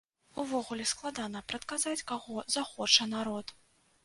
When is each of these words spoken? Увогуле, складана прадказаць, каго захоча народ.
Увогуле, 0.43 0.85
складана 0.91 1.43
прадказаць, 1.53 2.05
каго 2.13 2.41
захоча 2.57 3.09
народ. 3.15 3.55